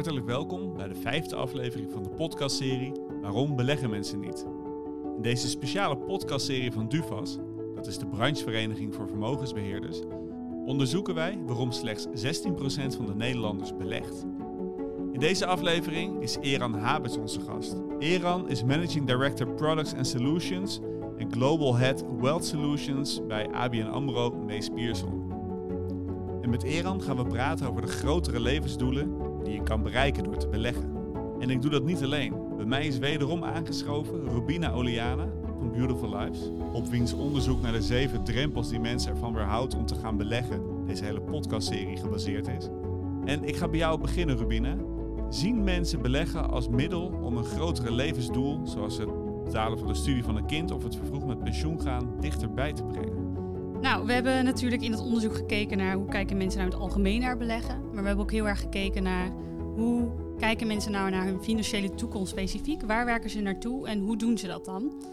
[0.00, 4.46] Hartelijk welkom bij de vijfde aflevering van de podcastserie Waarom beleggen mensen niet?
[5.16, 7.38] In deze speciale podcastserie van DUVAS,
[7.74, 10.00] dat is de branchevereniging voor vermogensbeheerders,
[10.64, 12.10] onderzoeken wij waarom slechts 16%
[12.96, 14.26] van de Nederlanders belegt.
[15.12, 17.76] In deze aflevering is Eran Habets onze gast.
[17.98, 20.80] Eran is Managing Director Products and Solutions
[21.18, 25.32] en Global Head Wealth Solutions bij ABN AMRO Mees Pierson.
[26.40, 30.36] En met Eran gaan we praten over de grotere levensdoelen die je kan bereiken door
[30.36, 30.90] te beleggen.
[31.38, 32.34] En ik doe dat niet alleen.
[32.56, 37.82] Bij mij is wederom aangeschoven Rubina Oliana van Beautiful Lives, op wiens onderzoek naar de
[37.82, 42.68] zeven drempels die mensen ervan weerhoudt om te gaan beleggen deze hele podcastserie gebaseerd is.
[43.24, 44.76] En ik ga bij jou beginnen, Rubina.
[45.28, 49.08] Zien mensen beleggen als middel om een grotere levensdoel, zoals het
[49.44, 52.84] betalen van de studie van een kind of het vervroegd met pensioen gaan, dichterbij te
[52.84, 53.19] brengen?
[53.80, 56.86] Nou, we hebben natuurlijk in het onderzoek gekeken naar hoe kijken mensen nou in het
[56.86, 57.80] algemeen naar beleggen.
[57.80, 59.32] Maar we hebben ook heel erg gekeken naar
[59.74, 62.82] hoe kijken mensen nou naar hun financiële toekomst specifiek.
[62.82, 65.04] Waar werken ze naartoe en hoe doen ze dat dan?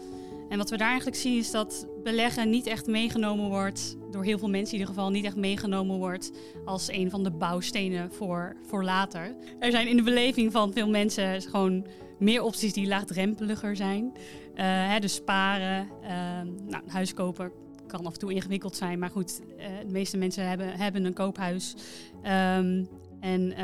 [0.48, 4.38] En wat we daar eigenlijk zien is dat beleggen niet echt meegenomen wordt, door heel
[4.38, 6.32] veel mensen in ieder geval, niet echt meegenomen wordt
[6.64, 9.36] als een van de bouwstenen voor, voor later.
[9.58, 11.86] Er zijn in de beleving van veel mensen gewoon
[12.18, 14.04] meer opties die laagdrempeliger zijn.
[14.04, 16.08] Uh, hè, dus sparen, uh,
[16.68, 16.82] nou,
[17.88, 21.12] kan af en toe ingewikkeld zijn, maar goed, uh, de meeste mensen hebben, hebben een
[21.12, 21.74] koophuis.
[22.14, 22.88] Um,
[23.20, 23.56] en uh,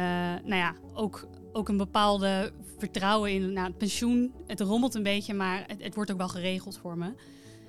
[0.45, 4.33] nou ja, ook, ook een bepaalde vertrouwen in nou, het pensioen.
[4.47, 7.13] Het rommelt een beetje, maar het, het, wordt ook wel geregeld voor me.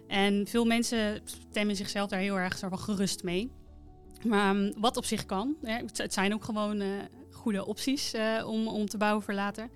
[0.08, 3.52] En veel mensen stemmen zichzelf daar heel erg van gerust mee.
[4.24, 5.56] Maar um, wat op zich kan,
[5.94, 6.88] het zijn ook gewoon uh,
[7.32, 8.14] goede opties
[8.46, 9.70] om, om te bouwen voor later.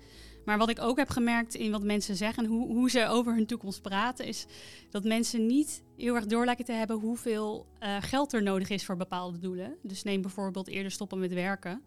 [0.50, 3.46] Maar wat ik ook heb gemerkt in wat mensen zeggen, hoe, hoe ze over hun
[3.46, 4.46] toekomst praten, is
[4.90, 8.84] dat mensen niet heel erg door lijken te hebben hoeveel uh, geld er nodig is
[8.84, 9.76] voor bepaalde doelen.
[9.82, 11.82] Dus neem bijvoorbeeld eerder stoppen met werken.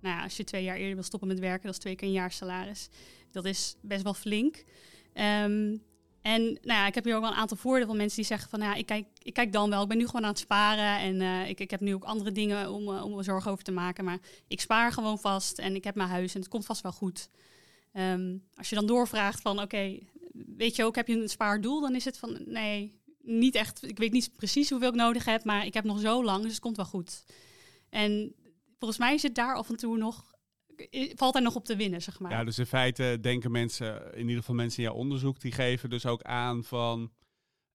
[0.00, 2.08] Nou ja, als je twee jaar eerder wil stoppen met werken, dat is twee keer
[2.08, 2.88] een jaar salaris.
[3.30, 4.64] Dat is best wel flink.
[5.14, 5.82] Um,
[6.22, 8.50] en nou ja, ik heb hier ook wel een aantal voordelen van mensen die zeggen
[8.50, 9.82] van nou ja, ik kijk, ik kijk dan wel.
[9.82, 12.32] Ik ben nu gewoon aan het sparen en uh, ik, ik heb nu ook andere
[12.32, 14.04] dingen om, uh, om me zorgen over te maken.
[14.04, 14.18] Maar
[14.48, 17.28] ik spaar gewoon vast en ik heb mijn huis en het komt vast wel goed.
[17.96, 20.08] Um, als je dan doorvraagt van oké, okay,
[20.56, 21.80] weet je ook, heb je een spaardoel?
[21.80, 23.88] Dan is het van nee, niet echt.
[23.88, 26.52] Ik weet niet precies hoeveel ik nodig heb, maar ik heb nog zo lang, dus
[26.52, 27.24] het komt wel goed.
[27.90, 28.34] En
[28.78, 30.32] volgens mij zit daar af en toe nog.
[31.14, 32.30] Valt er nog op te winnen, zeg maar.
[32.30, 35.90] Ja, dus in feite denken mensen, in ieder geval mensen in jouw onderzoek, die geven
[35.90, 37.12] dus ook aan van.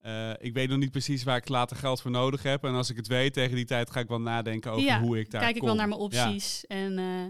[0.01, 2.63] Uh, ik weet nog niet precies waar ik later geld voor nodig heb.
[2.63, 5.19] En als ik het weet, tegen die tijd ga ik wel nadenken over ja, hoe
[5.19, 6.63] ik daar kijk ik wel naar mijn opties.
[6.67, 6.75] Ja.
[6.75, 7.25] En uh,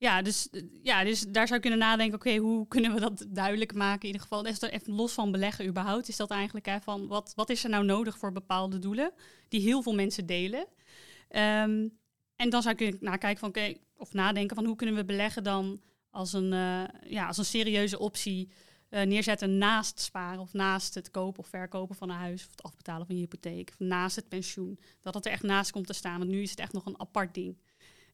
[0.00, 0.48] ja, dus,
[0.82, 4.00] ja, dus daar zou ik kunnen nadenken, oké, hoe kunnen we dat duidelijk maken?
[4.00, 7.06] In ieder geval, is er even los van beleggen überhaupt, is dat eigenlijk hè, van
[7.06, 9.12] wat, wat is er nou nodig voor bepaalde doelen
[9.48, 10.60] die heel veel mensen delen?
[10.60, 11.98] Um,
[12.36, 15.44] en dan zou ik naar kijken van, oké, of nadenken van hoe kunnen we beleggen
[15.44, 18.50] dan als een, uh, ja, als een serieuze optie
[18.90, 22.62] uh, neerzetten naast sparen of naast het kopen of verkopen van een huis of het
[22.62, 24.78] afbetalen van je hypotheek of naast het pensioen.
[25.00, 27.00] Dat het er echt naast komt te staan, want nu is het echt nog een
[27.00, 27.58] apart ding.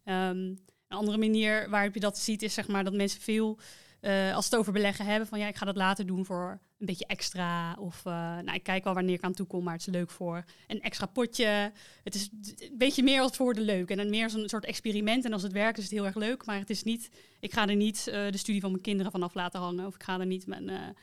[0.05, 0.59] Um,
[0.89, 3.59] een andere manier waarop je dat ziet is zeg maar dat mensen veel,
[4.01, 6.87] uh, als het over beleggen hebben, van ja, ik ga dat later doen voor een
[6.87, 7.75] beetje extra.
[7.75, 10.11] Of uh, nou, ik kijk wel wanneer ik aan toe kom, maar het is leuk
[10.11, 11.73] voor een extra potje.
[12.05, 13.91] Het is een beetje meer als voor de leuk.
[13.91, 15.25] En dan meer een soort experiment.
[15.25, 16.45] En als het werkt is het heel erg leuk.
[16.45, 17.11] Maar het is niet,
[17.41, 19.87] ik ga er niet uh, de studie van mijn kinderen vanaf laten hangen.
[19.87, 20.95] Of ik ga er niet mijn,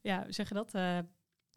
[0.00, 0.72] ja, hoe zeg je dat?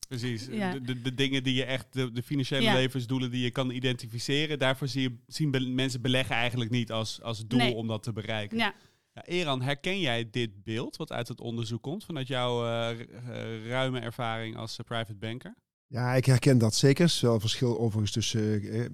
[0.07, 0.71] Precies, ja.
[0.71, 2.73] de, de, de, dingen die je echt, de, de financiële ja.
[2.73, 7.21] levensdoelen die je kan identificeren, daarvoor zie je, zien be mensen beleggen eigenlijk niet als,
[7.21, 7.73] als doel nee.
[7.73, 8.57] om dat te bereiken.
[8.57, 8.75] Ja.
[9.15, 13.67] Ja, Eran, herken jij dit beeld wat uit het onderzoek komt, vanuit jouw uh, uh,
[13.67, 15.55] ruime ervaring als uh, private banker?
[15.87, 17.03] Ja, ik herken dat zeker.
[17.05, 18.85] Er is wel een verschil overigens tussen eh,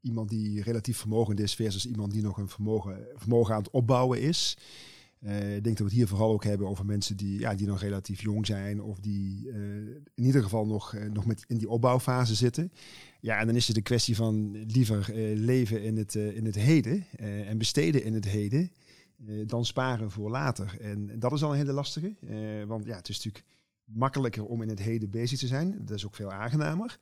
[0.00, 4.20] iemand die relatief vermogend is versus iemand die nog een vermogen, vermogen aan het opbouwen
[4.20, 4.56] is.
[5.20, 7.66] Uh, ik denk dat we het hier vooral ook hebben over mensen die, ja, die
[7.66, 9.56] nog relatief jong zijn of die uh,
[10.14, 12.72] in ieder geval nog, uh, nog met in die opbouwfase zitten.
[13.20, 17.04] Ja, en dan is het een kwestie van liever leven in het, in het heden
[17.46, 18.70] en besteden in het heden
[19.46, 20.76] dan sparen voor later.
[20.80, 22.14] En dat is al een hele lastige,
[22.66, 23.44] want ja, het is natuurlijk
[23.84, 25.78] makkelijker om in het heden bezig te zijn.
[25.84, 26.98] Dat is ook veel aangenamer.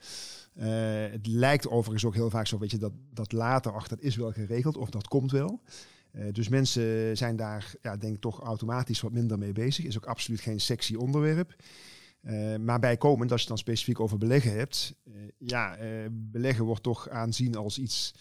[1.11, 4.17] het lijkt overigens ook heel vaak zo, weet je, dat, dat later, ach, dat is
[4.17, 5.61] wel geregeld of dat komt wel.
[6.17, 9.85] Uh, dus mensen zijn daar, ja, denk ik, toch automatisch wat minder mee bezig.
[9.85, 11.57] Is ook absoluut geen sexy onderwerp.
[12.23, 15.77] Uh, maar bijkomend, als je het dan specifiek over beleggen hebt, uh, ja,
[16.11, 18.15] beleggen wordt toch aanzien als iets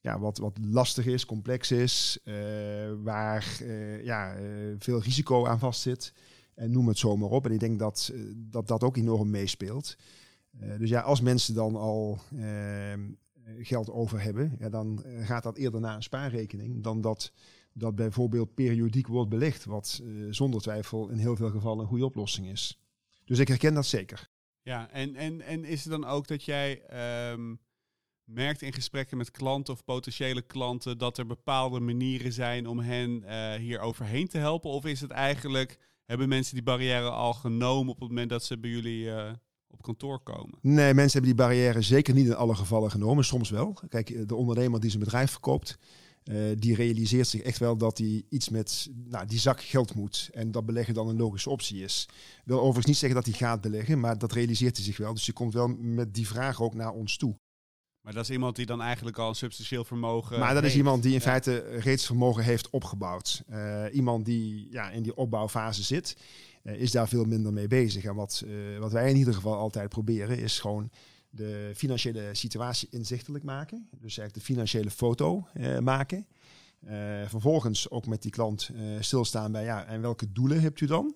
[0.00, 2.18] ja, wat, wat lastig is, complex is,
[3.02, 3.62] waar
[4.02, 4.36] ja,
[4.78, 6.12] veel risico aan vastzit.
[6.54, 7.46] En noem het zomaar op.
[7.46, 9.96] En ik denk dat dat, dat ook enorm meespeelt.
[10.78, 12.20] dus ja, als mensen dan al
[13.58, 17.32] geld over hebben, ja, dan gaat dat eerder naar een spaarrekening dan dat
[17.78, 22.04] dat bijvoorbeeld periodiek wordt belegd, wat uh, zonder twijfel in heel veel gevallen een goede
[22.04, 22.80] oplossing is.
[23.24, 24.28] Dus ik herken dat zeker.
[24.62, 26.82] Ja, en, en, en is het dan ook dat jij
[27.30, 27.60] um,
[28.24, 33.22] merkt in gesprekken met klanten of potentiële klanten dat er bepaalde manieren zijn om hen
[33.24, 34.70] uh, hier overheen te helpen?
[34.70, 38.58] Of is het eigenlijk, hebben mensen die barrière al genomen op het moment dat ze
[38.58, 39.10] bij jullie
[39.70, 40.58] op kantoor komen?
[40.60, 43.78] Nee, mensen hebben die barrière zeker niet in alle gevallen genomen, soms wel.
[43.88, 45.78] Kijk, de ondernemer die zijn bedrijf verkoopt,
[46.24, 50.28] uh, die realiseert zich echt wel dat hij iets met nou, die zak geld moet.
[50.32, 52.08] En dat beleggen dan een logische optie is.
[52.44, 55.14] Wil overigens niet zeggen dat hij gaat beleggen, maar dat realiseert hij zich wel.
[55.14, 57.38] Dus je komt wel met die vraag ook naar ons toe.
[58.00, 60.38] Maar dat is iemand die dan eigenlijk al een substantieel vermogen.
[60.38, 63.42] Maar dat is iemand die in feite reeds vermogen heeft opgebouwd.
[63.50, 66.16] Uh, iemand die ja, in die opbouwfase zit,
[66.76, 68.04] is daar veel minder mee bezig.
[68.04, 70.90] En wat, uh, wat wij in ieder geval altijd proberen, is gewoon
[71.30, 73.88] de financiële situatie inzichtelijk maken.
[73.90, 75.46] Dus eigenlijk de financiële foto
[75.80, 76.26] maken.
[77.26, 78.70] vervolgens ook met die klant
[79.00, 81.14] stilstaan bij, ja, en welke doelen hebt u dan?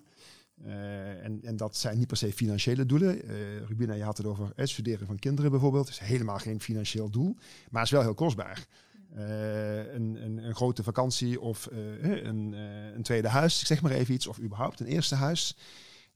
[0.63, 3.25] En, en, dat zijn niet per se financiële doelen.
[3.25, 3.31] Uh,
[3.67, 5.85] Rubina, je had het over het studeren van kinderen bijvoorbeeld.
[5.85, 7.35] Dat is helemaal geen financieel doel,
[7.69, 8.67] maar is wel heel kostbaar.
[9.15, 12.53] Uh, een, een, een, grote vakantie of een,
[12.95, 15.57] een, tweede huis, zeg maar even iets, of überhaupt een eerste huis.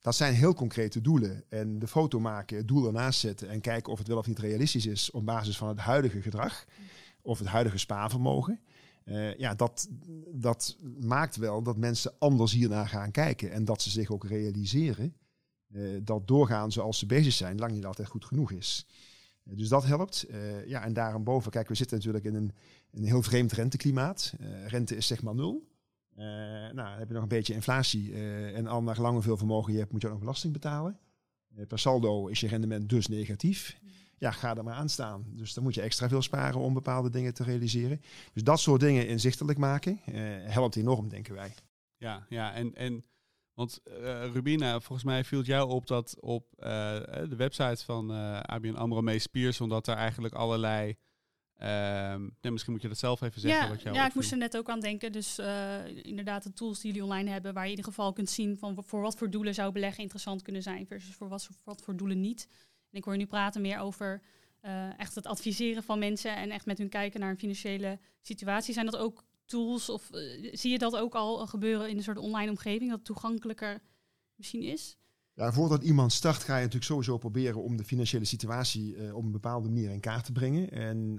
[0.01, 1.43] Dat zijn heel concrete doelen.
[1.49, 4.39] En de foto maken, het doel ernaast zetten en kijken of het wel of niet
[4.39, 6.65] realistisch is op basis van het huidige gedrag
[7.21, 8.59] of het huidige spaarvermogen.
[9.05, 9.89] Uh, ja, dat,
[10.31, 13.51] dat maakt wel dat mensen anders hiernaar gaan kijken.
[13.51, 15.15] En dat ze zich ook realiseren
[15.71, 18.85] uh, dat doorgaan zoals ze bezig zijn lang niet altijd goed genoeg is.
[19.43, 20.27] Uh, dus dat helpt.
[20.65, 22.51] ja, en daarboven, kijk, we zitten natuurlijk in een,
[22.91, 24.33] een heel vreemd renteklimaat.
[24.67, 25.67] rente is zeg maar nul.
[26.15, 28.13] nou, dan heb je nog een beetje inflatie.
[28.53, 30.99] en al naar lang hoeveel vermogen je hebt, moet je ook nog belasting betalen.
[31.67, 33.79] per saldo is je rendement dus negatief
[34.17, 35.25] ja, ga er maar aan staan.
[35.29, 38.01] Dus dan moet je extra veel sparen om bepaalde dingen te realiseren.
[38.33, 39.99] Dus dat soort dingen inzichtelijk maken
[40.51, 41.53] helpt enorm, denken wij.
[41.97, 43.05] Ja, ja en, en
[43.53, 43.81] want
[44.33, 48.11] Rubina, volgens mij viel het jou op dat op de website van
[48.41, 50.97] ABN AMRO Mees Piers, omdat daar eigenlijk allerlei...
[51.57, 53.61] Nee, misschien moet je dat zelf even zeggen.
[53.61, 55.11] Ja, wat jou ja ik moest er net ook aan denken.
[55.11, 55.39] Dus
[56.01, 58.83] inderdaad de tools die jullie online hebben, waar je in ieder geval kunt zien van
[58.83, 62.19] voor wat voor doelen zou beleggen interessant kunnen zijn versus voor wat, wat voor doelen
[62.19, 62.47] niet.
[62.91, 64.21] En ik hoor nu praten meer over
[64.61, 68.73] uh, echt het adviseren van mensen en echt met hun kijken naar een financiële situatie.
[68.73, 72.17] Zijn dat ook tools of uh, zie je dat ook al gebeuren in een soort
[72.17, 73.81] online omgeving, dat het toegankelijker
[74.35, 74.97] misschien is?
[75.37, 79.23] Ja, voordat iemand start ga je natuurlijk sowieso proberen om de financiële situatie uh, op
[79.23, 80.71] een bepaalde manier in kaart te brengen.
[80.71, 81.15] En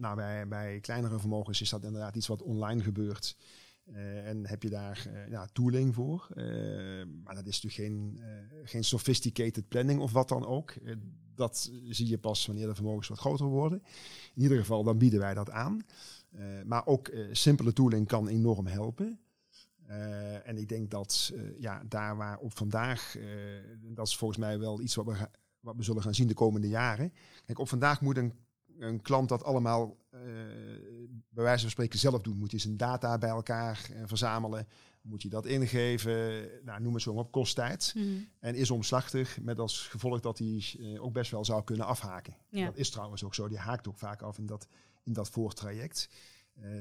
[0.00, 3.36] nou, bij, bij kleinere vermogens is dat inderdaad iets wat online gebeurt.
[3.84, 6.28] Uh, en heb je daar ja, tooling voor.
[7.24, 8.20] Maar dat is natuurlijk geen,
[8.64, 10.74] geen sophisticated planning of wat dan ook.
[11.34, 13.82] dat zie je pas wanneer de vermogens wat groter worden.
[14.34, 15.86] In ieder geval, dan bieden wij dat aan.
[16.64, 19.18] maar ook simpele tooling kan enorm helpen.
[20.44, 23.16] En ik denk dat ja, daar waar op vandaag,
[23.80, 25.28] dat is volgens mij wel iets wat we,
[25.60, 27.12] wat we zullen gaan zien de komende jaren.
[27.44, 28.32] Kijk, op vandaag moet een
[28.78, 29.96] een klant dat allemaal
[31.28, 32.38] bij wijze van spreken zelf doen.
[32.38, 34.68] Moet je zijn data bij elkaar verzamelen.
[35.02, 36.48] Moet je dat ingeven.
[36.64, 37.92] Nou, noem het zo op, kost tijd.
[37.96, 38.28] Mm.
[38.38, 40.62] En is omslachtig met als gevolg dat hij
[40.98, 42.36] ook best wel zou kunnen afhaken.
[42.48, 42.64] Ja.
[42.64, 43.48] Dat is trouwens ook zo.
[43.48, 44.68] Die haakt ook vaak af in dat,
[45.02, 46.08] in dat voortraject.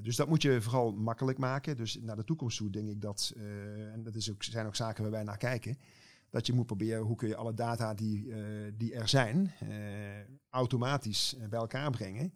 [0.02, 1.78] Dus dat moet je vooral makkelijk maken.
[1.78, 3.34] Dus naar de toekomst toe denk ik dat,
[3.94, 5.78] en dat is ook, zijn ook zaken waar wij naar kijken
[6.36, 8.38] dat je moet proberen hoe kun je alle data die, uh,
[8.78, 9.52] die er zijn
[10.50, 12.34] automatisch bij elkaar brengen.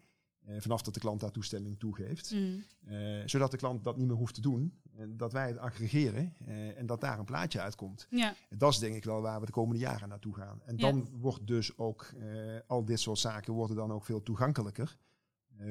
[0.58, 2.32] Vanaf dat de klant daar toestemming toegeeft.
[2.32, 2.64] Mm.
[3.26, 4.80] zodat de klant dat niet meer hoeft te doen.
[4.96, 6.34] En dat wij het aggregeren
[6.76, 8.08] en dat daar een plaatje uitkomt.
[8.10, 8.36] Ja.
[8.58, 10.62] Dat is denk ik wel waar we de komende jaren naartoe gaan.
[10.66, 11.18] En dan ja.
[11.18, 12.14] wordt dus ook
[12.68, 14.98] al dit soort zaken worden dan ook veel toegankelijker.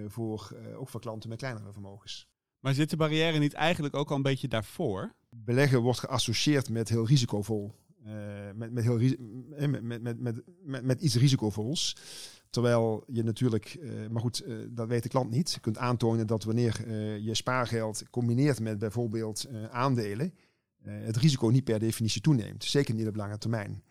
[0.06, 2.28] Voor, ook voor klanten met kleinere vermogens.
[2.60, 5.14] Maar zit de barrière niet eigenlijk ook al een beetje daarvoor?
[5.30, 7.74] Beleggen wordt geassocieerd met heel risicovol.
[8.06, 8.14] Uh,
[8.54, 8.98] met, met, heel,
[9.68, 11.96] met, met, met, met, iets risicovols.
[12.50, 13.78] Terwijl je natuurlijk,
[14.10, 15.52] maar goed, dat weet de klant niet.
[15.52, 20.34] Je kunt aantonen dat wanneer je spaargeld combineert met bijvoorbeeld aandelen,
[20.82, 22.64] het risico niet per definitie toeneemt.
[22.64, 23.82] Zeker niet op lange termijn.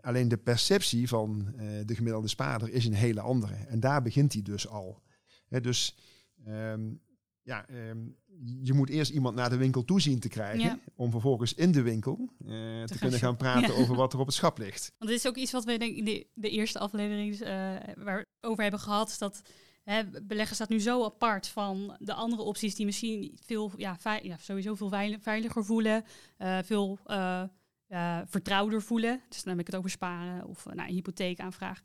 [0.00, 3.54] alleen de perceptie van de gemiddelde spaarder is een hele andere.
[3.54, 5.02] En daar begint hij dus al.
[5.58, 5.96] Dus
[6.48, 7.00] um,
[7.42, 8.16] ja, um,
[8.62, 10.60] je moet eerst iemand naar de winkel toe zien te krijgen.
[10.60, 10.78] Ja.
[10.94, 13.80] Om vervolgens in de winkel uh, te, te, kunnen gaan praten ja.
[13.80, 14.92] over wat er op het schap ligt.
[14.98, 17.46] Want dit is ook iets wat we denk in de, de eerste aflevering uh,
[17.96, 19.16] waar over hebben gehad.
[19.18, 19.42] Dat
[19.82, 24.36] hè, beleggen staat nu zo apart van de andere opties die misschien veel, ja, ja
[24.38, 24.88] sowieso veel
[25.20, 26.04] veiliger voelen.
[26.38, 26.98] Uh, veel
[28.26, 29.20] vertrouwder voelen.
[29.28, 31.80] Dus dan heb ik het over sparen of nou, een hypotheekaanvraag.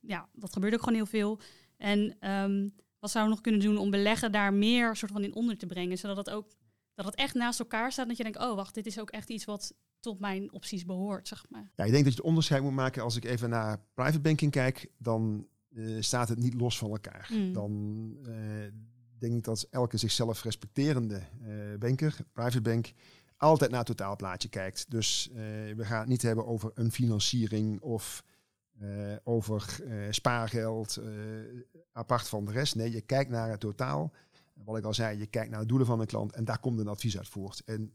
[0.00, 1.40] Ja, dat gebeurt ook gewoon heel veel.
[1.76, 5.34] En um, wat zouden we nog kunnen doen om beleggen daar meer soort van in
[5.34, 6.46] onder te brengen, zodat het ook
[6.94, 8.08] dat het echt naast elkaar staat.
[8.08, 11.28] Dat je denkt, oh wacht, dit is ook echt iets wat tot mijn opties behoort,
[11.28, 11.70] zeg maar.
[11.74, 13.02] Ja, ik denk dat je het onderscheid moet maken.
[13.02, 17.30] Als ik even naar private banking kijk, dan eh, staat het niet los van elkaar.
[17.32, 17.52] Mm.
[17.52, 18.32] Dan eh,
[19.18, 22.92] denk ik dat elke zichzelf respecterende eh, banker, private bank,
[23.36, 24.90] altijd naar het totaalplaatje kijkt.
[24.90, 25.30] Dus
[25.76, 28.24] we gaan het niet hebben over een financiering of
[29.24, 29.80] over
[30.10, 31.00] spaargeld
[31.92, 32.74] apart van de rest.
[32.74, 34.12] Nee, je kijkt naar het totaal.
[34.64, 36.78] Wat ik al zei, je kijkt naar de doelen van een klant en daar komt
[36.78, 37.62] een advies uit voort.
[37.64, 37.92] En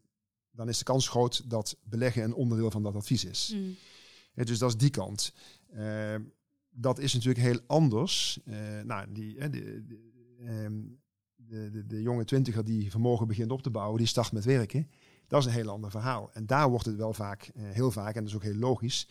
[0.52, 3.54] dan is de kans groot dat beleggen een onderdeel van dat advies is.
[3.56, 3.76] Mm.
[4.46, 5.34] dus dat is die kant.
[6.72, 8.40] Dat is natuurlijk heel anders.
[8.84, 10.14] Nou, die, de, de,
[10.46, 10.82] ehm,
[11.36, 14.90] de, de, de, jonge twintiger die vermogen begint op te bouwen, die start met werken.
[15.28, 16.30] Dat is een heel ander verhaal.
[16.34, 19.08] En daar wordt het wel vaak, eh, heel vaak, en dat is ook heel logisch,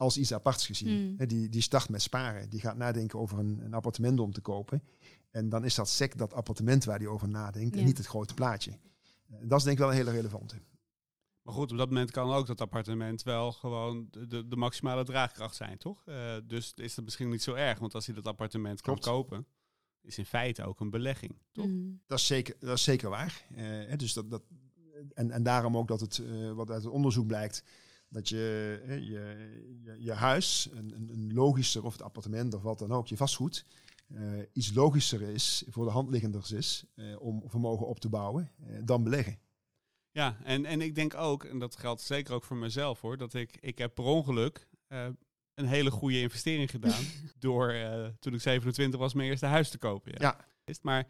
[0.00, 1.16] als iets aparts gezien.
[1.18, 1.26] Mm.
[1.26, 2.50] die, die start met sparen.
[2.50, 4.82] Die gaat nadenken over een, een, appartement om te kopen.
[5.30, 7.80] En dan is dat sec dat appartement waar die over nadenkt Ja.
[7.80, 8.78] en niet het grote plaatje.
[9.42, 10.56] dat is denk ik wel een hele relevante.
[11.42, 15.56] Maar goed, op dat moment kan ook dat appartement wel gewoon de, de, maximale draagkracht
[15.56, 16.06] zijn, toch?
[16.06, 19.04] Eh, dus is dat misschien niet zo erg, want als hij dat appartement Klopt.
[19.04, 19.46] kan kopen,
[20.02, 21.66] is in feite ook een belegging, toch?
[21.66, 22.00] Mm.
[22.06, 23.46] Dat is zeker, dat is zeker waar.
[23.54, 24.42] Eh, hè, dus dat, dat,
[25.14, 27.64] en, en daarom ook dat het, eh, wat uit het onderzoek blijkt,
[28.10, 29.00] dat je je,
[29.82, 33.64] je, je huis, een, een, logischer of het appartement of wat dan ook, je vastgoed,
[34.14, 38.52] eh, iets logischer is, voor de hand liggender is, eh, om vermogen op te bouwen,
[38.66, 39.38] eh, dan beleggen.
[40.10, 43.34] Ja, en, en ik denk ook, en dat geldt zeker ook voor mezelf hoor, dat
[43.34, 44.68] ik, ik heb per ongeluk
[45.54, 47.04] een hele goede investering gedaan
[47.38, 47.74] door
[48.18, 50.12] toen ik 27 was mijn eerste huis te kopen.
[50.18, 50.46] Ja.
[50.82, 51.06] Maar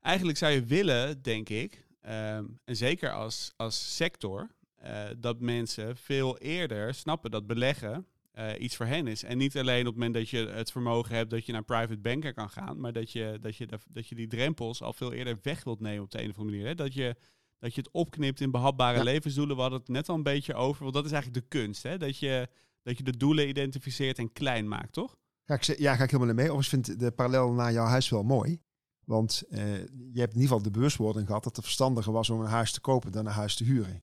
[0.00, 5.96] eigenlijk zou je willen, denk ik, ehm, en zeker als, als sector, eh, dat mensen
[5.96, 9.22] veel eerder snappen dat beleggen eh, iets voor hen is.
[9.22, 11.98] En niet alleen op het moment dat je het vermogen hebt dat je naar private
[11.98, 15.38] banker kan gaan, maar dat je, dat je, dat je die drempels al veel eerder
[15.42, 16.68] weg wilt nemen op de een of andere manier.
[16.68, 16.74] Hè?
[16.74, 17.16] Dat je
[17.58, 19.02] dat je het opknipt in behapbare Ja.
[19.02, 19.56] levensdoelen.
[19.56, 21.82] We hadden het net al een beetje over, want dat is eigenlijk de kunst.
[21.82, 21.98] Hè?
[21.98, 22.48] Dat, je,
[22.82, 25.16] dat je de doelen identificeert en klein maakt, toch?
[25.44, 26.44] Ga ik, ja, ga ik helemaal mee.
[26.50, 28.60] Overigens vind ik de parallel naar jouw huis wel mooi.
[29.04, 32.40] Want eh, je hebt in ieder geval de bewustwording gehad dat het verstandiger was om
[32.40, 34.02] een huis te kopen dan een huis te huren.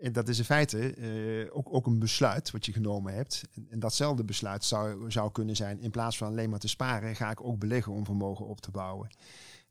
[0.00, 3.44] En dat is in feite eh, ook, ook een besluit wat je genomen hebt.
[3.54, 7.16] En, en datzelfde besluit zou, zou kunnen zijn, in plaats van alleen maar te sparen,
[7.16, 9.08] ga ik ook beleggen om vermogen op te bouwen.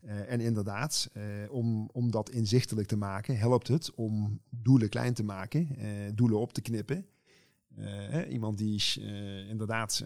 [0.00, 5.14] Eh, en inderdaad, eh, om, om dat inzichtelijk te maken, helpt het om doelen klein
[5.14, 5.68] te maken,
[6.14, 7.06] doelen op te knippen.
[7.80, 8.82] Hè, iemand die
[9.48, 10.04] inderdaad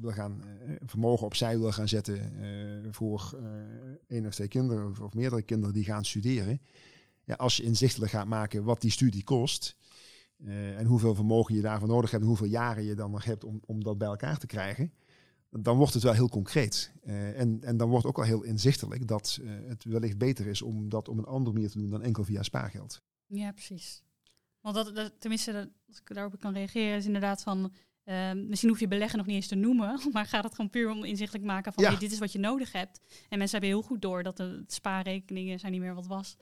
[0.00, 0.42] wil gaan
[0.86, 2.20] vermogen opzij wil gaan zetten
[2.90, 3.38] voor
[4.08, 6.60] één of twee kinderen of, of meerdere kinderen die gaan studeren.
[7.26, 9.76] Ja, als je inzichtelijk gaat maken wat die studie kost
[10.36, 13.44] eh, en hoeveel vermogen je daarvoor nodig hebt en hoeveel jaren je dan nog hebt
[13.44, 14.92] om, om dat bij elkaar te krijgen,
[15.50, 16.92] dan wordt het wel heel concreet.
[17.02, 20.62] Eh, en, en dan wordt ook wel heel inzichtelijk dat eh, het wellicht beter is
[20.62, 23.02] om dat op een andere manier te doen dan enkel via spaargeld.
[23.26, 24.02] Ja, precies.
[24.60, 27.72] Want dat, dat tenminste, dat, als ik daarop kan reageren, is inderdaad van.
[28.06, 30.90] Ehm, misschien hoef je beleggen nog niet eens te noemen, maar gaat het gewoon puur
[30.90, 31.90] om inzichtelijk maken van Ja.
[31.90, 33.00] hey, dit is wat je nodig hebt.
[33.28, 36.36] En mensen hebben heel goed door dat de spaarrekeningen zijn niet meer wat was.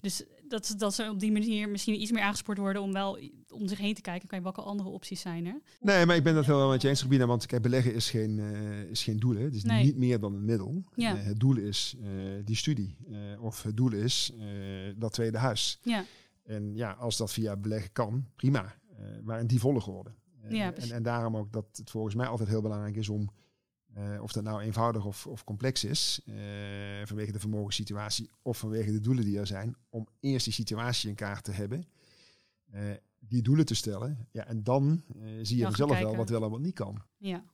[0.00, 3.18] Dus dat, ze- dat ze op die manier misschien iets meer aangespoord worden om wel
[3.52, 4.28] om zich heen te kijken.
[4.28, 5.60] Kan je welke andere opties zijn er?
[5.80, 7.26] Nee, maar ik ben dat helemaal met je eens, Sabine.
[7.26, 9.34] Want kijk, beleggen is geen, eh, is geen doel.
[9.34, 9.42] Hè.
[9.42, 9.84] Het is Nee.
[9.84, 10.84] niet meer dan een middel.
[10.94, 11.16] Ja.
[11.16, 12.08] Eh, het doel is eh,
[12.44, 12.96] die studie.
[13.40, 14.32] Of het doel is
[14.96, 15.78] dat tweede huis.
[15.82, 16.04] Ja,
[16.44, 18.78] En ja, als dat via beleggen kan, prima.
[19.22, 20.10] Maar in die volgorde.
[20.48, 20.90] Ja, en, precies.
[20.90, 23.30] en daarom ook dat het volgens mij altijd heel belangrijk is om,
[23.94, 26.34] eh, of dat nou eenvoudig of, of complex is, eh,
[27.04, 31.14] vanwege de vermogenssituatie of vanwege de doelen die er zijn, om eerst die situatie in
[31.14, 31.84] kaart te hebben,
[32.70, 32.82] eh,
[33.18, 34.28] die doelen te stellen.
[34.32, 37.02] Ja, en dan eh, zie je vanzelf wel wat wel en wat niet kan.
[37.18, 37.44] ja.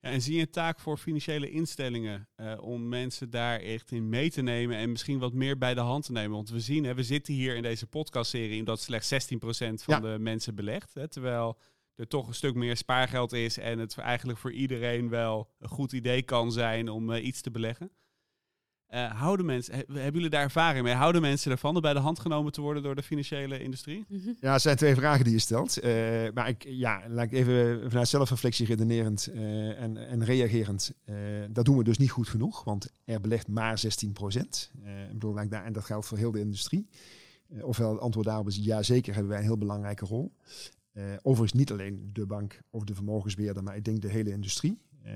[0.00, 4.08] Ja, en zie je een taak voor financiële instellingen eh, om mensen daar echt in
[4.08, 6.30] mee te nemen en misschien wat meer bij de hand te nemen?
[6.36, 10.00] Want we zien, hè, we zitten hier in deze podcastserie omdat slechts 16% van Ja.
[10.00, 10.94] de mensen belegt.
[10.94, 11.58] Hè, terwijl
[11.96, 15.92] er toch een stuk meer spaargeld is en het eigenlijk voor iedereen wel een goed
[15.92, 17.90] idee kan zijn om eh, iets te beleggen.
[18.86, 20.94] Eh, houden mensen, he- hebben jullie daar ervaring mee?
[20.94, 24.04] Houden mensen ervan om bij de hand genomen te worden door de financiële industrie?
[24.08, 24.30] Mhm.
[24.40, 25.78] Ja, het zijn twee vragen die je stelt.
[25.78, 25.92] Eh,
[26.34, 30.92] maar ik, ja, laat ik even vanuit zelfreflectie redenerend eh, en, en reagerend.
[31.04, 31.16] eh,
[31.50, 34.70] dat doen we dus niet goed genoeg, want er belegt maar 16 procent.
[35.06, 36.88] ik bedoel, laat ik daar, en dat geldt voor heel de industrie.
[37.48, 40.32] Eh, ofwel het antwoord daarop is ja, zeker hebben wij een heel belangrijke rol.
[40.94, 44.78] Eh, overigens niet alleen de bank of de vermogensbeheerder, maar ik denk de hele industrie.
[45.02, 45.14] Eh,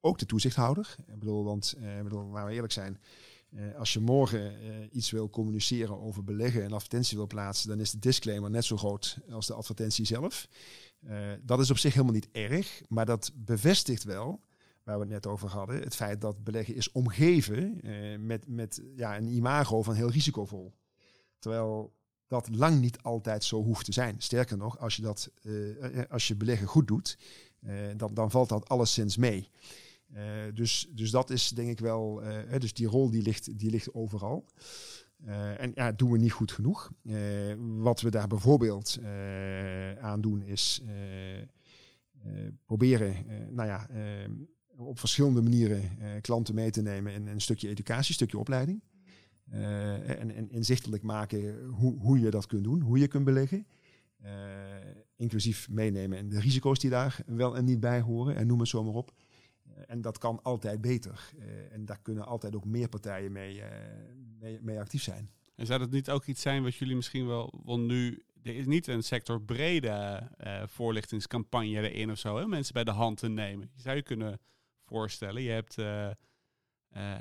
[0.00, 0.94] ook de toezichthouder.
[1.06, 3.00] Ik bedoel, want ik bedoel, laten we eerlijk zijn.
[3.76, 4.52] Als je morgen
[4.96, 8.76] iets wil communiceren over beleggen en advertentie wil plaatsen, dan is de disclaimer net zo
[8.76, 10.48] groot als de advertentie zelf.
[11.42, 14.40] Dat is op zich helemaal niet erg, maar dat bevestigt wel,
[14.82, 17.80] waar we het net over hadden, het feit dat beleggen is omgeven
[18.26, 20.74] met, met ja, een imago van heel risicovol.
[21.38, 21.94] terwijl
[22.32, 24.14] dat lang niet altijd zo hoeft te zijn.
[24.18, 25.30] Sterker nog, als je, dat,
[26.08, 27.18] als je beleggen goed doet,
[27.96, 29.48] dan, dan valt dat alleszins mee.
[30.54, 32.22] dus, dus dat is denk ik wel,
[32.58, 34.44] dus die rol die ligt, die ligt overal.
[35.56, 36.92] En ja, doen we niet goed genoeg.
[37.58, 38.98] Wat we daar bijvoorbeeld
[40.00, 40.82] aan doen is
[42.64, 43.88] proberen, nou ja,
[44.76, 48.82] op verschillende manieren klanten mee te nemen in een stukje educatie, een stukje opleiding.
[49.52, 53.66] En, en inzichtelijk maken hoe, hoe je dat kunt doen, hoe je kunt beleggen.
[55.16, 58.68] inclusief meenemen en de risico's die daar wel en niet bij horen, en noem het
[58.68, 59.12] zo maar op.
[59.86, 61.30] En dat kan altijd beter.
[61.70, 63.62] en daar kunnen altijd ook meer partijen mee,
[64.60, 65.30] mee, actief zijn.
[65.54, 68.66] En zou dat niet ook iets zijn wat jullie misschien wel, want nu, er is
[68.66, 70.28] niet een sectorbrede
[70.66, 72.46] voorlichtingscampagne erin of zo, hè?
[72.46, 73.70] mensen bij de hand te nemen.
[73.74, 74.40] Je zou je kunnen
[74.84, 75.78] voorstellen, je hebt,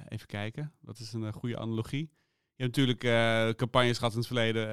[0.08, 2.12] even kijken, wat is een goede analogie?
[2.62, 4.68] Je hebt natuurlijk campagnes gehad in het verleden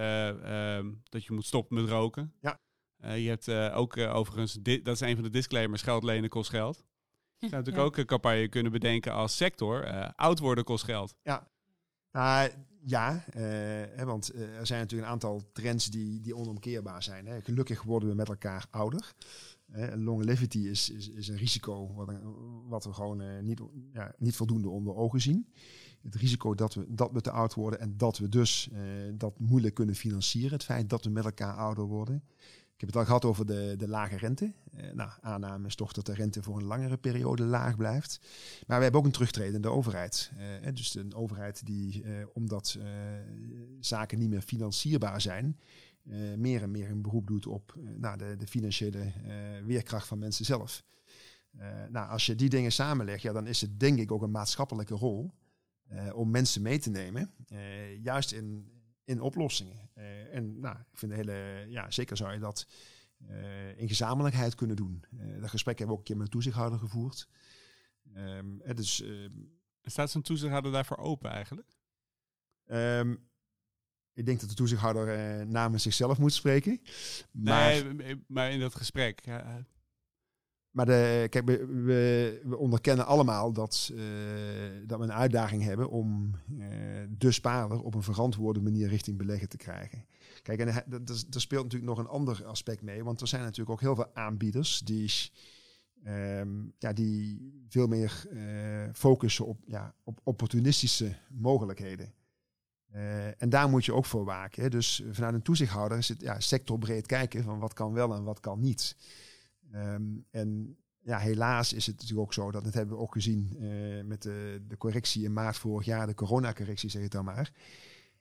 [0.45, 2.33] ehm, dat je moet stoppen met roken.
[2.41, 2.61] Ja.
[3.15, 6.77] je hebt ook overigens, dat is een van de disclaimers, geld lenen kost geld.
[7.39, 10.13] Je zou natuurlijk ook een campagne kunnen bedenken als sector.
[10.15, 11.15] oud worden kost geld.
[11.23, 11.49] Ja,
[12.13, 12.45] uh,
[12.85, 13.25] ja,
[14.05, 17.27] want er zijn natuurlijk een aantal trends die, die onomkeerbaar zijn.
[17.27, 17.41] Hè.
[17.41, 19.15] Gelukkig worden we met elkaar ouder.
[19.95, 22.13] longevity is, is, is een risico wat,
[22.69, 23.61] wat we gewoon eh, niet,
[23.93, 25.49] ja, niet voldoende onder ogen zien.
[26.03, 28.71] Het risico dat we, dat we te oud worden en dat we dus
[29.15, 30.53] dat moeilijk kunnen financieren.
[30.53, 32.23] Het feit dat we met elkaar ouder worden.
[32.79, 34.53] Ik heb het al gehad over de, de lage rente.
[34.73, 38.21] Eh, nou, aanname is toch dat de rente voor een langere periode laag blijft.
[38.67, 40.31] Maar we hebben ook een terugtredende overheid.
[40.63, 42.87] Eh, dus een overheid die, eh, omdat eh,
[43.81, 45.59] zaken niet meer financierbaar zijn,
[46.03, 49.13] eh, meer en meer een beroep doet op eh, nou, de, de, financiële
[49.65, 50.85] weerkracht van mensen zelf.
[51.91, 54.95] nou, als je die dingen samenlegt, ja, dan is het denk ik ook een maatschappelijke
[54.95, 55.33] rol
[56.13, 57.35] om mensen mee te nemen.
[58.03, 58.73] juist in,
[59.05, 59.91] in oplossingen.
[59.95, 62.67] Uh, en nou, ik vind de hele, ja, zeker zou je dat
[63.77, 65.05] in gezamenlijkheid kunnen doen.
[65.41, 67.29] Dat gesprek hebben we ook een keer met de toezichthouder gevoerd.
[68.17, 69.05] Um, dus,
[69.83, 71.77] Staat zo'n toezichthouder daarvoor open eigenlijk?
[72.67, 73.29] Um,
[74.13, 76.81] ik denk dat de toezichthouder namens zichzelf moet spreken.
[77.33, 79.25] Maar, nee, maar in dat gesprek.
[79.25, 79.67] Ja,
[80.71, 80.87] maar
[81.29, 81.67] kijk, we,
[82.45, 84.01] we, onderkennen allemaal dat, uh,
[84.87, 86.67] dat we een uitdaging hebben om uh,
[87.19, 90.05] de spaarder op een verantwoorde manier richting beleggen te krijgen.
[90.43, 93.81] Kijk, en er speelt natuurlijk nog een ander aspect mee, want er zijn natuurlijk ook
[93.81, 95.13] heel veel aanbieders die,
[96.07, 98.41] um, ja, die veel meer uh,
[98.93, 102.13] focussen op, ja, op opportunistische mogelijkheden.
[103.39, 104.71] en daar moet je ook voor waken.
[104.71, 108.41] Dus vanuit een toezichthouder is het ja, sectorbreed kijken van wat kan wel en wat
[108.41, 108.97] kan niet.
[109.75, 110.77] Um, en
[111.09, 114.23] ja, helaas is het natuurlijk ook zo, dat het hebben we ook gezien uh, met
[114.23, 117.53] de, de, correctie in maart vorig jaar, de coronacorrectie zeg ik dan maar.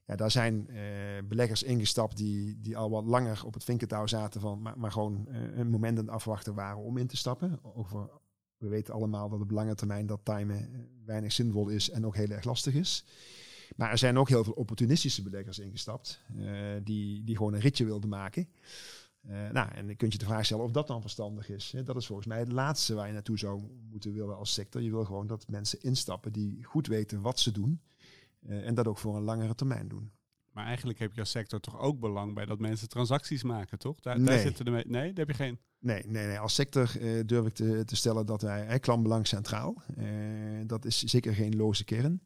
[0.06, 0.78] Ja, daar zijn uh,
[1.28, 5.28] beleggers ingestapt die, die al wat langer op het vinkentouw zaten, van, maar, maar gewoon
[5.30, 7.60] uh, een moment aan het afwachten waren om in te stappen.
[7.76, 8.10] Over,
[8.58, 12.30] we weten allemaal dat op lange termijn dat timen weinig zinvol is en ook heel
[12.30, 13.06] erg lastig is.
[13.76, 16.22] Maar er zijn ook heel veel opportunistische beleggers ingestapt,
[16.84, 18.48] die, die gewoon een ritje wilden maken.
[19.30, 21.74] Uh, nou, en dan kun je de vraag stellen of dat dan verstandig is.
[21.84, 24.82] Dat is volgens mij het laatste waar je naartoe zou moeten willen als sector.
[24.82, 27.82] Je wil gewoon dat mensen instappen die goed weten wat ze doen.
[28.42, 30.12] Uh, en dat ook voor een langere termijn doen.
[30.52, 34.00] Maar eigenlijk heb je als sector toch ook belang bij dat mensen transacties maken, toch?
[34.00, 34.26] Daar, nee.
[34.26, 35.60] daar zitten de nee, daar heb je geen.
[35.80, 36.40] Nee, nee, nee.
[36.40, 39.84] als sector uh, durf ik te, te, stellen dat wij klantbelang centraal.
[40.66, 42.22] dat is zeker geen loze kern.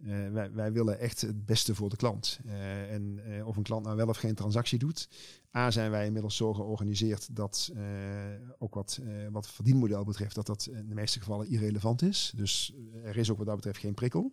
[0.00, 2.40] Uh, wij, wij, willen echt het beste voor de klant.
[2.46, 5.08] Uh, en uh, of een klant nou wel of geen transactie doet.
[5.56, 7.72] A, zijn wij inmiddels zo georganiseerd dat
[8.58, 12.32] ook wat, wat verdienmodel betreft, dat dat in de meeste gevallen irrelevant is.
[12.36, 14.32] Dus er is ook wat dat betreft geen prikkel.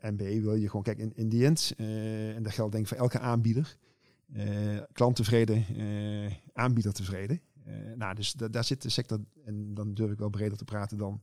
[0.00, 2.98] en B, wil je gewoon, kijk, in, in end, en dat geldt denk ik voor
[2.98, 3.76] elke aanbieder,
[4.92, 5.64] klant tevreden,
[6.52, 7.40] aanbieder tevreden.
[7.96, 11.20] nou, dus daar zit de sector, en dan durf ik wel breder te praten dan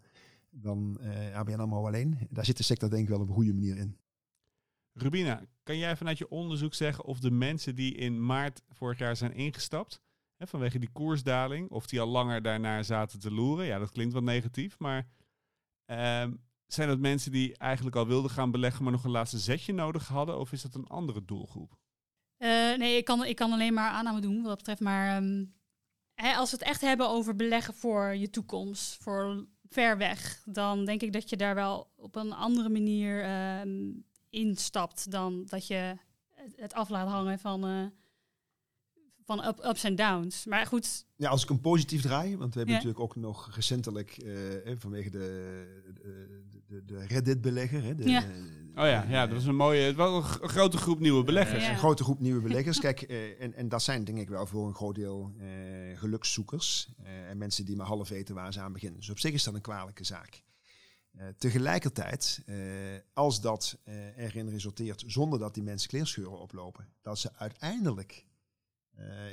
[0.51, 2.27] dan uh, ABN AMRO alleen.
[2.29, 3.99] Daar zit de sector denk ik wel op een goede manier in.
[4.93, 9.15] Rubina, kan jij vanuit je onderzoek zeggen of de mensen die in maart vorig jaar
[9.15, 10.01] zijn ingestapt,
[10.35, 13.65] hè, vanwege die koersdaling, of die al langer daarnaar zaten te loeren?
[13.65, 15.07] Ja, dat klinkt wat negatief, maar
[15.91, 16.27] uh,
[16.65, 20.07] zijn dat mensen die eigenlijk al wilden gaan beleggen, maar nog een laatste zetje nodig
[20.07, 21.79] hadden, of is dat een andere doelgroep?
[22.37, 25.53] Uh, nee, ik kan, ik kan alleen maar aanname doen wat dat betreft, maar um,
[26.13, 30.85] hè, als we het echt hebben over beleggen voor je toekomst, voor ver weg, dan
[30.85, 33.73] denk ik dat je daar wel op een andere manier uh,
[34.29, 35.95] instapt dan dat je
[36.55, 37.85] het af laat hangen van, uh,
[39.25, 40.45] van up, ups en downs.
[40.45, 41.05] Maar goed.
[41.15, 42.81] Ja, als ik hem positief draai, want we hebben Ja.
[42.83, 47.83] natuurlijk ook nog recentelijk eh, eh, vanwege de, de, de, de Reddit-belegger.
[47.83, 48.23] hè, de- Ja.
[48.75, 51.63] Oh ja, ja, dat was een mooie, wel een, grote groep nieuwe beleggers.
[51.65, 51.71] Ja.
[51.71, 52.79] Een grote groep nieuwe beleggers.
[52.79, 55.47] Kijk, eh, en, en dat zijn denk ik wel voor een groot deel eh,
[55.99, 56.89] gelukszoekers.
[57.31, 58.99] En mensen die maar half weten waar ze aan beginnen.
[58.99, 60.43] Dus op zich is dat een kwalijke zaak.
[61.11, 62.55] Eh, tegelijkertijd, eh,
[63.13, 68.29] als dat eh, erin resulteert zonder dat die mensen kleerscheuren oplopen, dat ze uiteindelijk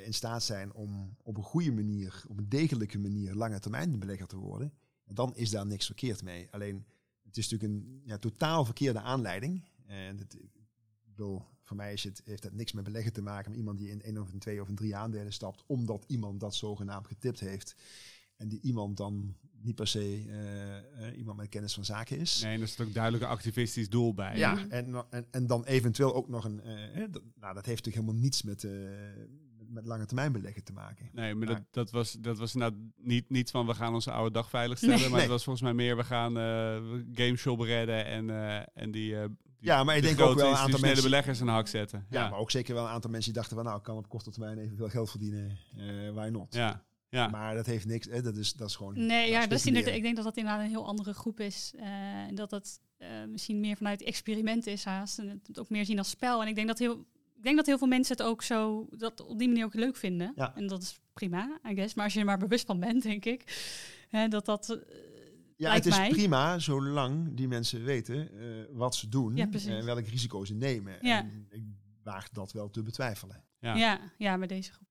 [0.04, 4.26] in staat zijn om op een goede manier, op een degelijke manier, lange termijn belegger
[4.26, 4.72] te worden,
[5.04, 6.48] dan is daar niks verkeerd mee.
[6.50, 6.86] Alleen,
[7.22, 9.68] het is natuurlijk een ja, totaal verkeerde aanleiding.
[9.86, 10.26] En ik
[11.04, 13.90] bedoel, voor mij is het, heeft het niks met beleggen te maken met iemand die
[13.90, 17.40] in één of een twee of een drie aandelen stapt, omdat iemand dat zogenaamd getipt
[17.40, 17.74] heeft.
[18.36, 22.40] En die iemand dan niet per se eh, eh, iemand met kennis van zaken is.
[22.42, 24.36] Nee, en er zit ook duidelijk een activistisch doel bij.
[24.38, 26.60] Ja, en, en, en dan eventueel ook nog een.
[26.60, 28.70] eh, hè, dat, nou, dat heeft natuurlijk helemaal niets met, eh,
[29.68, 31.08] met, lange termijn beleggen te maken.
[31.12, 34.10] Nee, maar Maar- dat, dat was, dat was nou niet, niet van we gaan onze
[34.10, 34.94] oude dag veiligstellen.
[34.96, 35.04] Nee.
[35.04, 35.20] Maar Nee.
[35.22, 39.24] het was volgens mij meer we gaan eh GameShop redden en, eh, en die, eh,
[39.28, 41.02] die Ja, maar ik de denk ook wel een aantal mensen.
[41.02, 42.06] beleggers een hak zetten.
[42.10, 43.96] Ja, Ja, maar ook zeker wel een aantal mensen die dachten van nou, ik kan
[43.96, 45.58] op korte termijn evenveel geld verdienen.
[45.76, 46.54] eh why not?
[46.54, 47.28] ja, ja.
[47.28, 48.06] Maar dat heeft niks.
[48.06, 49.06] Hè, dat, is, dat is gewoon.
[49.06, 51.72] Nee, ja, dat is inderdaad, ik denk dat dat inderdaad een heel andere groep is.
[51.76, 51.86] eh,
[52.22, 55.18] en dat dat eh, misschien meer vanuit experiment is haast.
[55.18, 56.42] En het ook meer zien als spel.
[56.42, 59.20] En ik denk dat heel, ik denk dat heel veel mensen het ook zo, dat
[59.20, 60.32] op die manier ook leuk vinden.
[60.36, 60.54] Ja.
[60.56, 61.94] En dat is prima, I guess.
[61.94, 63.42] Maar als je er maar bewust van bent, denk ik.
[64.08, 64.78] Hè, dat dat...
[65.58, 66.08] eh, Ja, lijkt het is mij.
[66.10, 70.98] prima zolang die mensen weten eh, wat ze doen Ja, en welke risico's ze nemen.
[71.00, 71.18] Ja.
[71.18, 71.62] En ik
[72.02, 73.44] waag dat wel te betwijfelen.
[73.60, 73.74] Ja.
[73.74, 74.00] ja.
[74.18, 74.86] Ja, bij deze groep.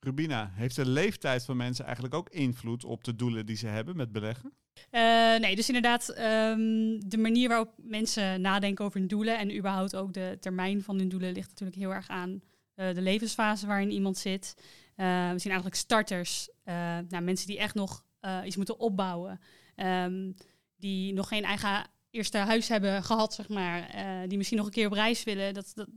[0.00, 3.96] Rubina, heeft de leeftijd van mensen eigenlijk ook invloed op de doelen die ze hebben
[3.96, 4.52] met beleggen?
[4.90, 5.00] Eh,
[5.40, 6.58] nee, dus inderdaad, ehm,
[7.06, 11.08] de manier waarop mensen nadenken over hun doelen en überhaupt ook de termijn van hun
[11.08, 12.42] doelen ligt natuurlijk heel erg aan
[12.74, 14.54] eh, de levensfase waarin iemand zit.
[14.96, 16.74] Eh, we zien eigenlijk starters, eh,
[17.08, 19.40] nou, mensen die echt nog eh, iets moeten opbouwen,
[19.76, 20.32] ehm,
[20.76, 24.72] die nog geen eigen eerste huis hebben gehad, zeg maar, eh, die misschien nog een
[24.72, 25.54] keer op reis willen.
[25.54, 25.88] Dat, dat,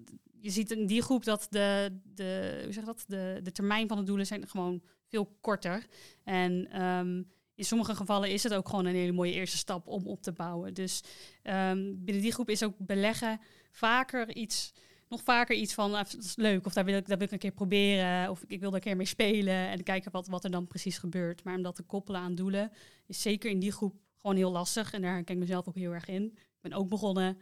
[0.42, 3.04] je ziet in die groep dat de, de, hoe zeg dat?
[3.08, 5.86] De, de termijn van de doelen zijn gewoon veel korter.
[6.24, 7.24] En ehm,
[7.56, 10.32] in sommige gevallen is het ook gewoon een hele mooie eerste stap om op te
[10.32, 10.74] bouwen.
[10.74, 11.04] Dus
[11.42, 13.40] ehm, binnen die groep is ook beleggen
[13.72, 14.74] vaker iets,
[15.10, 17.34] nog vaker iets van, ah, dat is leuk, of daar wil ik, dat wil ik
[17.34, 20.44] een keer proberen, of ik wil er een keer mee spelen en kijken wat, wat
[20.44, 21.44] er dan precies gebeurt.
[21.44, 22.72] Maar om dat te koppelen aan doelen
[23.06, 24.94] is zeker in die groep gewoon heel lastig.
[24.94, 26.24] En daar herken ik mezelf ook heel erg in.
[26.36, 27.38] Ik ben ook begonnen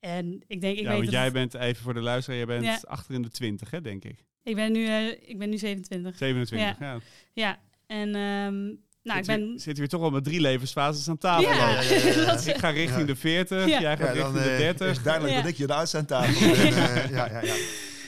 [0.00, 2.46] en ik denk, ik ja, weet want jij het- bent, even voor de luisteraar, jij
[2.46, 2.78] bent Ja.
[2.82, 4.24] achter in de 20, hè, denk ik.
[4.42, 6.16] ik ben nu, eh, ik ben nu 27.
[6.16, 6.98] 27, ja.
[7.32, 8.74] Ja, en ehm,
[9.06, 9.48] nou, ik ben...
[9.48, 11.42] weer- Zitten we toch al met drie levensfases aan tafel.
[11.48, 12.24] Ja, ja, ja, ja, ja.
[12.24, 13.06] dat is- Ik ga richting Ja.
[13.06, 13.80] de 40, Ja.
[13.80, 14.90] jij gaat Ja, dan richting de eh, 30.
[14.90, 15.40] is duidelijk Ja.
[15.40, 16.56] dat ik je de oudste aan tafel ben.
[16.60, 17.54] Eh, ja, ja, ja.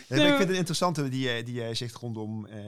[0.08, 2.64] Nee, ik vind het interessante die, jij- die jij zegt rondom eh,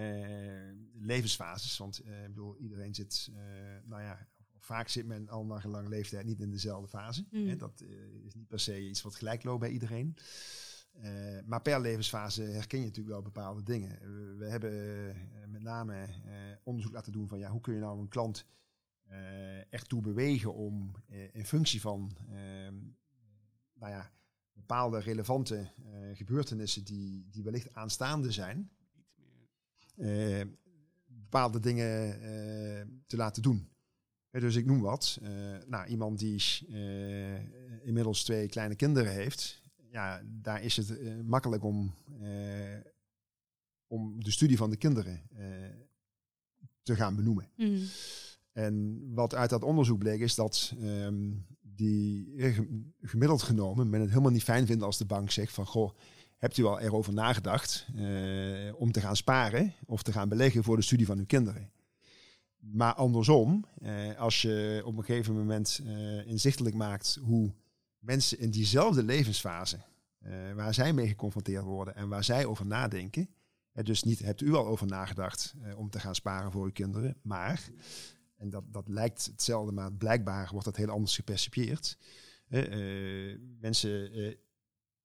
[1.00, 1.76] levensfases.
[1.78, 3.40] Want eh, ik bedoel, iedereen zit, eh,
[3.84, 4.26] nou ja,
[4.58, 7.24] vaak zit men al naar gelang leeftijd niet in dezelfde fase.
[7.30, 7.48] Mm.
[7.48, 7.88] Hè, dat eh,
[8.26, 10.16] is niet per se iets wat gelijk loopt bij iedereen.
[11.02, 13.98] Eh, maar per levensfase herken je natuurlijk wel bepaalde dingen.
[14.38, 14.70] We hebben
[15.08, 16.08] eh, met name eh,
[16.62, 18.46] onderzoek laten doen van ja, hoe kun je nou een klant
[19.70, 20.94] echt toe bewegen om
[21.32, 22.74] in functie van ehm,
[23.74, 24.10] nou ja,
[24.52, 25.70] bepaalde relevante
[26.14, 28.70] gebeurtenissen die, die wellicht aanstaande zijn,
[31.06, 32.18] bepaalde dingen
[33.06, 33.68] te laten doen.
[34.30, 35.20] Dus ik noem wat.
[35.66, 36.42] nou, iemand die
[37.82, 39.59] inmiddels twee kleine kinderen heeft,
[39.90, 42.80] ja, daar is het eh, makkelijk om, eh,
[43.86, 45.46] om de studie van de kinderen eh,
[46.82, 47.48] te gaan benoemen.
[47.56, 47.82] Mm.
[48.52, 54.08] En wat uit dat onderzoek bleek is dat ehm, die gem- gemiddeld genomen men het
[54.08, 55.96] helemaal niet fijn vinden als de bank zegt van goh,
[56.36, 57.86] hebt u al erover nagedacht
[58.74, 61.70] om te gaan sparen of te gaan beleggen voor de studie van uw kinderen?
[62.60, 67.52] Maar andersom, eh, als je op een gegeven moment eh, inzichtelijk maakt hoe
[68.00, 69.78] mensen in diezelfde levensfase,
[70.18, 73.28] eh, waar zij mee geconfronteerd worden en waar zij over nadenken,
[73.82, 77.16] dus niet hebt u al over nagedacht eh, om te gaan sparen voor uw kinderen,
[77.22, 77.70] maar
[78.36, 81.98] en dat, dat lijkt hetzelfde, maar blijkbaar wordt dat heel anders gepercipieerd.
[82.48, 84.12] Eh, mensen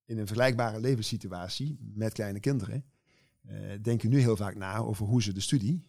[0.05, 2.85] in een vergelijkbare levenssituatie met kleine kinderen
[3.81, 5.87] denken nu heel vaak na over hoe ze de studie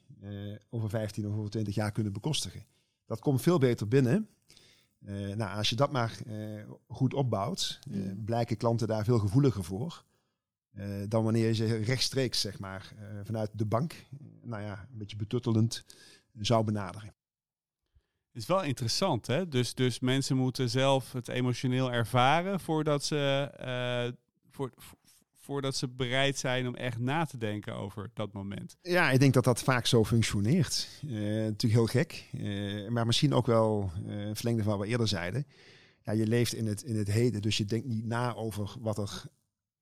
[0.70, 2.66] over 15 of over 20 jaar kunnen bekostigen.
[3.06, 4.28] Dat komt veel beter binnen.
[5.06, 9.64] Eh, nou, als je dat maar eh, goed opbouwt, eh, blijken klanten daar veel gevoeliger
[9.64, 10.04] voor.
[11.08, 14.06] dan wanneer je ze rechtstreeks, zeg maar, vanuit de bank,
[14.42, 15.84] nou ja, een beetje betuttelend
[16.38, 17.14] zou benaderen.
[18.32, 19.48] Het is wel interessant, hè?
[19.48, 23.50] Dus, dus mensen moeten zelf het emotioneel ervaren voordat ze,
[24.50, 24.72] voor,
[25.46, 28.76] voordat ze bereid zijn om echt na te denken over dat moment?
[28.82, 30.88] Ja, ik denk dat dat vaak zo functioneert.
[31.04, 35.08] Uh, natuurlijk heel gek, uh, maar misschien ook wel uh, verlengde van wat we eerder
[35.08, 35.46] zeiden.
[36.02, 38.98] Ja, je leeft in het, in het heden, dus je denkt niet na over wat
[38.98, 39.22] er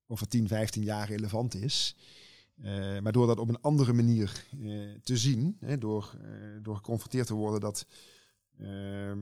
[0.07, 1.95] over 10, 15 jaar relevant is.
[3.01, 4.45] Maar door dat op een andere manier
[5.03, 6.17] te zien, hè, door,
[6.61, 7.85] door geconfronteerd te worden dat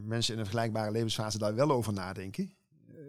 [0.04, 2.54] mensen in een vergelijkbare levensfase daar wel over nadenken,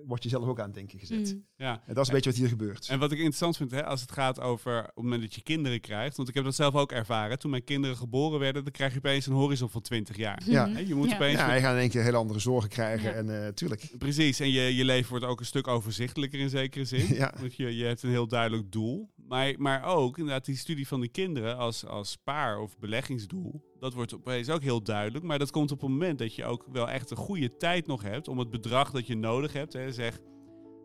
[0.07, 1.35] word je zelf ook aan het denken gezet.
[1.35, 1.45] Mm.
[1.57, 1.83] Ja.
[1.87, 2.89] En dat is een beetje wat hier gebeurt.
[2.89, 5.43] En wat ik interessant vind, hè, als het gaat over op het moment dat je
[5.43, 7.39] kinderen krijgt, want ik heb dat zelf ook ervaren.
[7.39, 10.43] Toen mijn kinderen geboren werden, dan krijg je opeens een horizon van 20 jaar.
[10.45, 11.15] Ja, hè, je moet ja.
[11.15, 11.39] opeens.
[11.39, 13.11] Ja, je gaat in één keer hele andere zorgen krijgen.
[13.11, 13.17] Ja.
[13.17, 13.91] En uh, tuurlijk.
[13.99, 14.41] Precies.
[14.41, 17.15] En je, je leven wordt ook een stuk overzichtelijker in zekere zin.
[17.15, 17.35] ja.
[17.41, 19.11] Want je, je hebt een heel duidelijk doel.
[19.29, 23.63] Maar, maar ook inderdaad die studie van die kinderen als, als paar- of beleggingsdoel.
[23.79, 25.25] Dat wordt opeens ook heel duidelijk.
[25.25, 28.03] Maar dat komt op het moment dat je ook wel echt een goede tijd nog
[28.03, 29.73] hebt om het bedrag dat je nodig hebt.
[29.73, 30.19] Hè, zeg,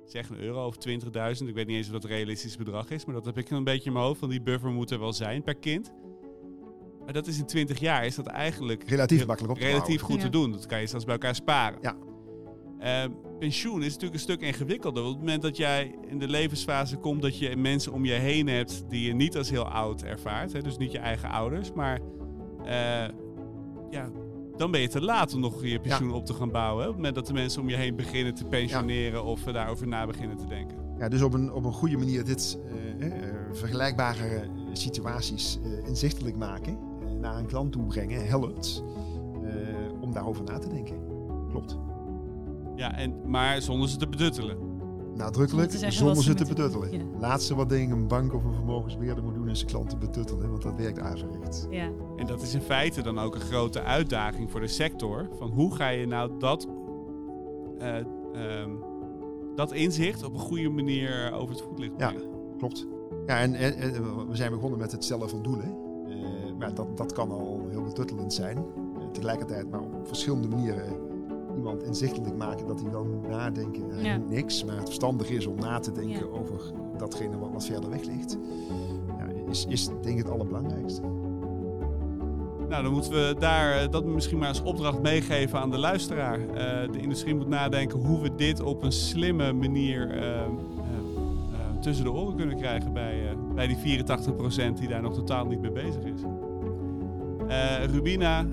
[0.06, 1.48] zeg een euro of 20.000.
[1.48, 3.06] Ik weet niet eens of dat een realistisch bedrag is.
[3.06, 4.20] Maar dat heb ik een beetje in mijn hoofd.
[4.20, 5.92] Van die buffer moet er wel zijn per kind.
[7.04, 10.30] Maar dat is in 20 jaar is dat eigenlijk relatief makkelijk op relatief goed te
[10.30, 10.52] doen.
[10.52, 11.80] Dat kan je zelfs bij elkaar sparen.
[11.82, 11.96] Ja.
[12.84, 13.04] Uh,
[13.40, 15.04] pensioen is natuurlijk een stuk ingewikkelder.
[15.04, 18.14] Want op het moment dat jij in de levensfase komt dat je mensen om je
[18.14, 21.74] heen hebt die je niet als heel oud ervaart, hè, dus niet je eigen ouders,
[21.74, 22.00] maar
[22.60, 22.68] uh,
[23.90, 24.10] ja,
[24.58, 26.16] dan ben je te laat om nog je pensioen ja.
[26.16, 26.84] op te gaan bouwen.
[26.84, 29.26] Hè, op het moment dat de mensen om je heen beginnen te pensioneren ja.
[29.26, 30.78] of uh, daarover na beginnen te denken.
[30.98, 32.60] Ja, dus op een, op een goede manier dit
[33.00, 33.14] uh,
[33.52, 36.78] vergelijkbare situaties inzichtelijk maken,
[37.20, 38.84] naar een klant toe brengen, helpt
[40.02, 40.96] om daarover na te denken.
[41.50, 41.78] Klopt.
[42.80, 44.58] Ja, en, maar zonder ze te beduttelen.
[45.16, 46.92] Nadrukkelijk, zonder ze te beduttelen.
[46.92, 47.20] Ja.
[47.20, 50.62] Laatste wat ding een bank of een vermogensbeheerder moet doen is zijn klanten betuttelen, want
[50.62, 51.66] dat werkt averechts.
[51.70, 51.90] Ja.
[52.18, 55.30] En dat is in feite dan ook een grote uitdaging voor de sector.
[55.38, 56.68] Van hoe ga je nou dat,
[57.82, 57.96] uh,
[58.62, 58.84] um,
[59.56, 62.22] dat inzicht op een goede manier over het voetlicht brengen?
[62.22, 62.88] Ja, klopt.
[63.26, 65.78] Ja, en, en, en, we zijn begonnen met het stellen van doelen.
[66.08, 66.16] Uh,
[66.58, 68.58] maar dat, dat kan al heel betuttelend zijn.
[68.58, 71.09] Uh, tegelijkertijd, maar op verschillende manieren
[71.60, 74.18] iemand inzichtelijk maken dat hij dan nadenken aan ja.
[74.18, 76.40] niks, maar het verstandig is om na te denken ja.
[76.40, 76.62] over
[76.98, 78.38] datgene wat, wat verder weg ligt,
[79.18, 81.02] ja, is, is denk ik het allerbelangrijkste.
[82.70, 86.40] Nou, dan moeten we daar dat misschien maar als opdracht meegeven aan de luisteraar.
[86.40, 92.06] Uh, de industrie moet nadenken hoe we dit op een slimme manier uh, uh, tussen
[92.06, 96.04] de oren kunnen krijgen bij, bij die 84% die daar nog totaal niet mee bezig
[96.04, 96.22] is.
[97.50, 98.46] Uh, Rubina,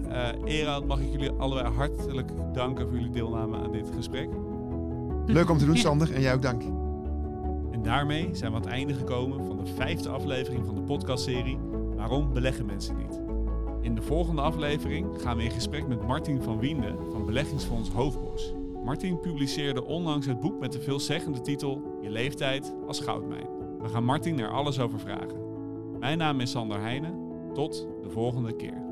[0.47, 4.29] uh, mag ik jullie allebei hartelijk danken voor jullie deelname aan dit gesprek.
[5.27, 6.15] Leuk om te doen, Sander.
[6.15, 6.63] En jij ook dank.
[7.71, 11.59] En daarmee zijn we aan het einde gekomen van de vijfde aflevering van de podcastserie
[11.97, 13.21] Waarom beleggen mensen niet?
[13.81, 18.55] In de volgende aflevering gaan we in gesprek met Martin van Wiende van beleggingsfonds Hoofdbos.
[18.85, 23.47] Martin publiceerde onlangs het boek met de veelzeggende titel Je leeftijd als goudmijn.
[23.81, 25.41] We gaan Martin er alles over vragen.
[25.99, 27.15] Mijn naam is Sander Heijnen.
[27.55, 28.86] Tot de volgende keer.